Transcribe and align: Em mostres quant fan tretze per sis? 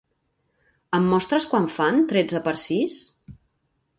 Em 0.97 1.09
mostres 1.09 1.45
quant 1.51 1.69
fan 1.75 2.01
tretze 2.13 2.43
per 2.47 2.57
sis? 2.65 2.99